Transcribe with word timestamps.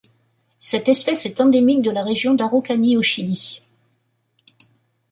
Cette 0.57 0.89
espèce 0.89 1.27
est 1.27 1.39
endémique 1.41 1.83
de 1.83 1.91
la 1.91 2.03
région 2.03 2.33
d'Araucanie 2.33 2.97
au 2.97 3.03
Chili. 3.03 3.61